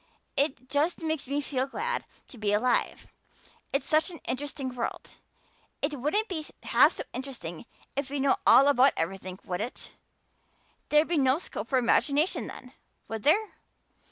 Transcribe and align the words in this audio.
It 0.35 0.67
just 0.67 1.03
makes 1.03 1.27
me 1.27 1.41
feel 1.41 1.67
glad 1.67 2.05
to 2.29 2.39
be 2.39 2.53
alive 2.53 3.05
it's 3.71 3.87
such 3.87 4.09
an 4.09 4.17
interesting 4.27 4.69
world. 4.73 5.09
It 5.79 5.99
wouldn't 5.99 6.27
be 6.27 6.43
half 6.63 6.93
so 6.93 7.03
interesting 7.13 7.67
if 7.95 8.09
we 8.09 8.17
know 8.19 8.37
all 8.47 8.67
about 8.67 8.93
everything, 8.97 9.37
would 9.43 9.61
it? 9.61 9.91
There'd 10.89 11.07
be 11.07 11.19
no 11.19 11.37
scope 11.37 11.67
for 11.67 11.77
imagination 11.77 12.47
then, 12.47 12.73
would 13.07 13.21
there? 13.21 13.53